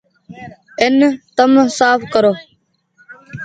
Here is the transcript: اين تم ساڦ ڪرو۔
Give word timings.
اين 0.81 0.95
تم 1.35 1.51
ساڦ 1.77 1.99
ڪرو۔ 2.13 2.33